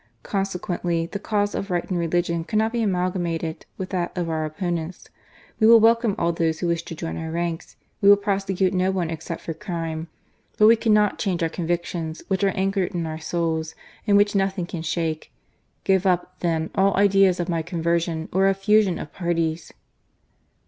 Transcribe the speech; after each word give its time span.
Consequently 0.23 1.05
the 1.05 1.19
cause 1.19 1.53
of 1.53 1.69
right 1.69 1.87
and 1.87 1.99
religion 1.99 2.43
cannot 2.43 2.71
be 2.71 2.81
amalgamated 2.81 3.67
with 3.77 3.91
that 3.91 4.11
of 4.17 4.31
our 4.31 4.45
opponents. 4.45 5.09
We 5.59 5.67
will 5.67 5.79
welcome 5.79 6.15
all 6.17 6.31
those 6.33 6.57
who 6.59 6.65
wish 6.69 6.81
to 6.85 6.95
join 6.95 7.17
our 7.17 7.29
ranks: 7.29 7.75
we 8.01 8.09
will 8.09 8.15
prosecute 8.17 8.73
no 8.73 8.89
one 8.89 9.11
except 9.11 9.41
for 9.41 9.53
crime; 9.53 10.07
but 10.57 10.65
we 10.65 10.75
cannot 10.75 11.19
change 11.19 11.43
our 11.43 11.49
convictions, 11.49 12.23
which 12.29 12.43
are 12.43 12.49
anchored 12.57 12.95
in 12.95 13.05
our 13.05 13.19
souls, 13.19 13.75
and 14.07 14.17
which 14.17 14.33
nothing 14.33 14.65
can 14.65 14.81
shake. 14.81 15.31
Give 15.83 16.07
up, 16.07 16.39
then, 16.39 16.71
all 16.73 16.97
idea 16.97 17.29
of 17.29 17.47
my 17.47 17.61
conversion, 17.61 18.27
or 18.33 18.47
of 18.47 18.55
the 18.57 18.63
fusion 18.63 18.97
of 18.97 19.13
parties 19.13 19.71